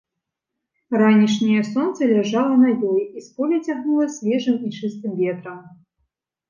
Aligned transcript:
Ранішняе 1.01 1.61
сонца 1.73 2.01
ляжала 2.13 2.55
на 2.63 2.69
ёй, 2.91 3.01
і 3.05 3.19
з 3.27 3.31
поля 3.37 3.57
цягнула 3.67 4.05
свежым 4.19 4.57
і 4.71 4.75
чыстым 4.81 5.11
ветрам. 5.23 5.59